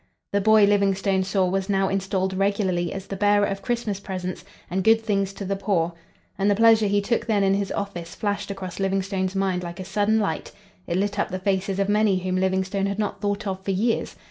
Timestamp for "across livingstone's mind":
8.49-9.61